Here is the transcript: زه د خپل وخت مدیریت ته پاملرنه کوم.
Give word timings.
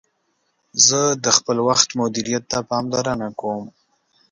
زه 0.87 0.99
د 1.23 1.25
خپل 1.37 1.57
وخت 1.67 1.87
مدیریت 1.99 2.43
ته 2.51 2.59
پاملرنه 2.69 3.27
کوم. 3.39 3.65